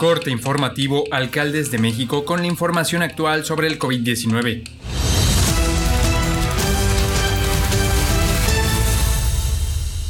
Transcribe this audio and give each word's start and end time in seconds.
Corte 0.00 0.30
informativo 0.30 1.04
Alcaldes 1.10 1.70
de 1.70 1.76
México 1.76 2.24
con 2.24 2.40
la 2.40 2.46
información 2.46 3.02
actual 3.02 3.44
sobre 3.44 3.66
el 3.66 3.78
COVID-19. 3.78 4.64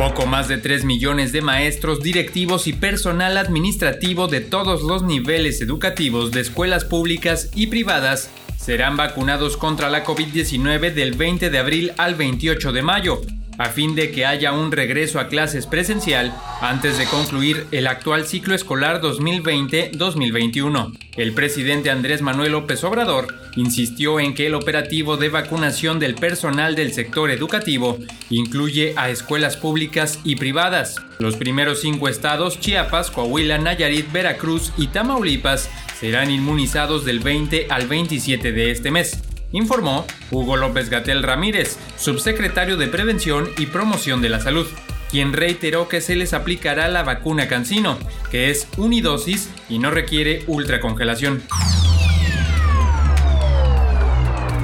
Poco 0.00 0.24
más 0.24 0.48
de 0.48 0.56
3 0.56 0.86
millones 0.86 1.30
de 1.30 1.42
maestros, 1.42 2.00
directivos 2.00 2.66
y 2.66 2.72
personal 2.72 3.36
administrativo 3.36 4.28
de 4.28 4.40
todos 4.40 4.80
los 4.80 5.02
niveles 5.02 5.60
educativos 5.60 6.30
de 6.30 6.40
escuelas 6.40 6.86
públicas 6.86 7.50
y 7.54 7.66
privadas 7.66 8.30
serán 8.56 8.96
vacunados 8.96 9.58
contra 9.58 9.90
la 9.90 10.02
COVID-19 10.02 10.94
del 10.94 11.12
20 11.18 11.50
de 11.50 11.58
abril 11.58 11.92
al 11.98 12.14
28 12.14 12.72
de 12.72 12.80
mayo, 12.80 13.20
a 13.60 13.68
fin 13.68 13.94
de 13.94 14.10
que 14.10 14.24
haya 14.24 14.52
un 14.54 14.72
regreso 14.72 15.20
a 15.20 15.28
clases 15.28 15.66
presencial 15.66 16.34
antes 16.62 16.96
de 16.96 17.04
concluir 17.04 17.66
el 17.72 17.88
actual 17.88 18.26
ciclo 18.26 18.54
escolar 18.54 19.02
2020-2021. 19.02 20.96
El 21.18 21.34
presidente 21.34 21.90
Andrés 21.90 22.22
Manuel 22.22 22.52
López 22.52 22.82
Obrador 22.84 23.34
insistió 23.56 24.18
en 24.18 24.32
que 24.32 24.46
el 24.46 24.54
operativo 24.54 25.18
de 25.18 25.28
vacunación 25.28 25.98
del 25.98 26.14
personal 26.14 26.74
del 26.74 26.94
sector 26.94 27.30
educativo 27.30 27.98
incluye 28.30 28.94
a 28.96 29.10
escuelas 29.10 29.58
públicas 29.58 30.20
y 30.24 30.36
privadas. 30.36 30.96
Los 31.18 31.36
primeros 31.36 31.82
cinco 31.82 32.08
estados, 32.08 32.58
Chiapas, 32.60 33.10
Coahuila, 33.10 33.58
Nayarit, 33.58 34.10
Veracruz 34.10 34.72
y 34.78 34.86
Tamaulipas, 34.86 35.68
serán 36.00 36.30
inmunizados 36.30 37.04
del 37.04 37.20
20 37.20 37.66
al 37.68 37.88
27 37.88 38.52
de 38.52 38.70
este 38.70 38.90
mes 38.90 39.20
informó 39.52 40.06
Hugo 40.30 40.56
López 40.56 40.90
Gatel 40.90 41.22
Ramírez, 41.22 41.78
subsecretario 41.96 42.76
de 42.76 42.88
Prevención 42.88 43.48
y 43.58 43.66
Promoción 43.66 44.22
de 44.22 44.28
la 44.28 44.40
Salud, 44.40 44.66
quien 45.10 45.32
reiteró 45.32 45.88
que 45.88 46.00
se 46.00 46.16
les 46.16 46.32
aplicará 46.32 46.88
la 46.88 47.02
vacuna 47.02 47.48
Cancino, 47.48 47.98
que 48.30 48.50
es 48.50 48.68
unidosis 48.76 49.50
y 49.68 49.78
no 49.78 49.90
requiere 49.90 50.44
ultracongelación. 50.46 51.42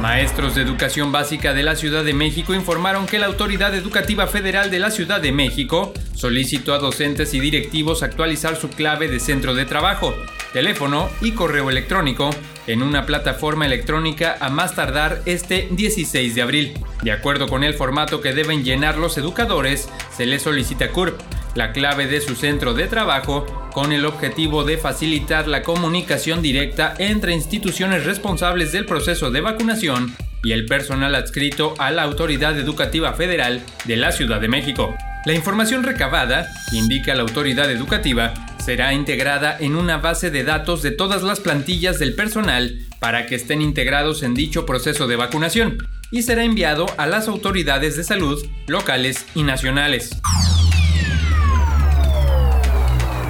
Maestros 0.01 0.55
de 0.55 0.63
Educación 0.63 1.11
Básica 1.11 1.53
de 1.53 1.65
la 1.65 1.75
Ciudad 1.75 2.05
de 2.05 2.15
México 2.15 2.55
informaron 2.55 3.07
que 3.07 3.19
la 3.19 3.27
Autoridad 3.27 3.75
Educativa 3.75 4.29
Federal 4.29 4.71
de 4.71 4.79
la 4.79 4.91
Ciudad 4.93 5.21
de 5.21 5.33
México 5.33 5.93
solicitó 6.15 6.73
a 6.73 6.79
docentes 6.79 7.35
y 7.35 7.41
directivos 7.41 8.03
actualizar 8.03 8.57
su 8.57 8.71
clave 8.71 9.09
de 9.09 9.19
centro 9.19 9.55
de 9.55 9.65
trabajo, 9.65 10.15
teléfono 10.53 11.09
y 11.21 11.33
correo 11.33 11.69
electrónico 11.69 12.31
en 12.69 12.83
una 12.83 13.07
plataforma 13.07 13.67
electrónica 13.67 14.37
a 14.41 14.51
más 14.51 14.75
tardar 14.75 15.21
este 15.27 15.69
16 15.73 16.35
de 16.35 16.43
abril. 16.43 16.75
De 17.03 17.11
acuerdo 17.11 17.49
con 17.49 17.65
el 17.65 17.75
formato 17.75 18.21
que 18.21 18.35
deben 18.35 18.63
llenar 18.63 18.99
los 18.99 19.19
educadores, 19.19 19.89
se 20.17 20.27
les 20.27 20.43
solicita 20.43 20.91
CURP, 20.91 21.21
la 21.55 21.73
clave 21.73 22.07
de 22.07 22.21
su 22.21 22.37
centro 22.37 22.75
de 22.75 22.87
trabajo, 22.87 23.47
con 23.73 23.93
el 23.93 24.05
objetivo 24.05 24.65
de 24.65 24.79
facilitar 24.79 25.49
la 25.49 25.63
comunicación 25.63 26.43
directa 26.43 26.95
entre 26.99 27.35
instituciones 27.35 28.05
responsables 28.05 28.73
del 28.73 28.87
proceso 28.87 29.31
de 29.31 29.41
vacunación 29.41 30.15
y 30.43 30.53
el 30.53 30.67
personal 30.67 31.15
adscrito 31.15 31.75
a 31.79 31.91
la 31.91 32.03
Autoridad 32.03 32.59
Educativa 32.59 33.13
Federal 33.13 33.63
de 33.85 33.97
la 33.97 34.13
Ciudad 34.13 34.41
de 34.41 34.49
México. 34.49 34.95
La 35.27 35.35
información 35.35 35.83
recabada, 35.83 36.49
indica 36.73 37.15
la 37.15 37.23
autoridad 37.23 37.71
educativa, 37.71 38.35
será 38.65 38.93
integrada 38.95 39.57
en 39.59 39.77
una 39.77 39.99
base 39.99 40.31
de 40.31 40.45
datos 40.45 40.83
de 40.83 40.91
todas 40.91 41.23
las 41.23 41.41
plantillas 41.41 41.99
del 41.99 42.15
personal 42.15 42.79
para 43.01 43.27
que 43.27 43.35
estén 43.35 43.63
integrados 43.63 44.23
en 44.23 44.35
dicho 44.35 44.67
proceso 44.67 45.07
de 45.07 45.17
vacunación 45.17 45.79
y 46.11 46.23
será 46.23 46.45
enviado 46.45 46.87
a 46.97 47.07
las 47.07 47.29
autoridades 47.29 47.97
de 47.97 48.05
salud 48.05 48.45
locales 48.67 49.27
y 49.35 49.43
nacionales. 49.43 50.19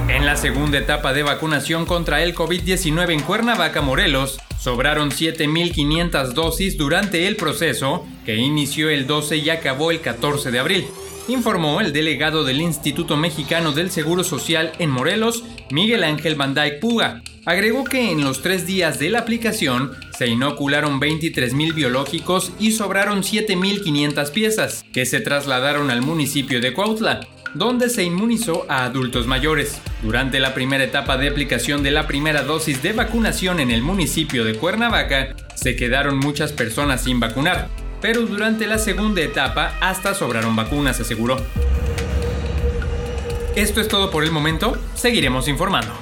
En 0.09 0.25
la 0.25 0.35
segunda 0.35 0.79
etapa 0.79 1.13
de 1.13 1.21
vacunación 1.21 1.85
contra 1.85 2.23
el 2.23 2.33
COVID-19 2.33 3.13
en 3.13 3.21
Cuernavaca, 3.21 3.83
Morelos, 3.83 4.39
sobraron 4.59 5.11
7.500 5.11 6.33
dosis 6.33 6.77
durante 6.79 7.27
el 7.27 7.35
proceso 7.35 8.07
que 8.25 8.35
inició 8.35 8.89
el 8.89 9.05
12 9.05 9.37
y 9.37 9.51
acabó 9.51 9.91
el 9.91 10.01
14 10.01 10.49
de 10.49 10.57
abril, 10.57 10.87
informó 11.27 11.79
el 11.79 11.93
delegado 11.93 12.43
del 12.43 12.59
Instituto 12.59 13.17
Mexicano 13.17 13.71
del 13.71 13.91
Seguro 13.91 14.23
Social 14.23 14.71
en 14.79 14.89
Morelos, 14.89 15.43
Miguel 15.69 16.03
Ángel 16.03 16.33
Banday 16.33 16.79
Puga. 16.79 17.21
Agregó 17.45 17.83
que 17.83 18.09
en 18.09 18.23
los 18.23 18.41
tres 18.41 18.65
días 18.65 18.97
de 18.97 19.11
la 19.11 19.19
aplicación 19.19 19.91
se 20.17 20.25
inocularon 20.25 20.99
23.000 20.99 21.75
biológicos 21.75 22.51
y 22.59 22.71
sobraron 22.71 23.21
7.500 23.21 24.31
piezas, 24.31 24.83
que 24.91 25.05
se 25.05 25.21
trasladaron 25.21 25.91
al 25.91 26.01
municipio 26.01 26.59
de 26.61 26.73
Cuautla 26.73 27.27
donde 27.53 27.89
se 27.89 28.03
inmunizó 28.03 28.65
a 28.69 28.85
adultos 28.85 29.27
mayores. 29.27 29.81
Durante 30.01 30.39
la 30.39 30.53
primera 30.53 30.83
etapa 30.83 31.17
de 31.17 31.29
aplicación 31.29 31.83
de 31.83 31.91
la 31.91 32.07
primera 32.07 32.43
dosis 32.43 32.81
de 32.81 32.93
vacunación 32.93 33.59
en 33.59 33.71
el 33.71 33.81
municipio 33.81 34.43
de 34.43 34.55
Cuernavaca, 34.55 35.35
se 35.55 35.75
quedaron 35.75 36.17
muchas 36.17 36.53
personas 36.53 37.03
sin 37.03 37.19
vacunar, 37.19 37.67
pero 38.01 38.21
durante 38.21 38.67
la 38.67 38.77
segunda 38.77 39.21
etapa 39.21 39.75
hasta 39.81 40.13
sobraron 40.13 40.55
vacunas, 40.55 40.99
aseguró. 40.99 41.37
Esto 43.55 43.81
es 43.81 43.87
todo 43.87 44.09
por 44.11 44.23
el 44.23 44.31
momento, 44.31 44.77
seguiremos 44.95 45.47
informando. 45.47 45.93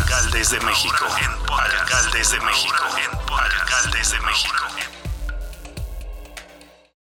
Alcaldes 0.00 0.50
de 0.50 0.60
México. 0.60 1.06
Alcaldes 1.50 2.30
de 2.30 2.40
México. 2.40 2.84
Alcaldes 3.28 4.12
de 4.12 4.20
México. 4.20 5.01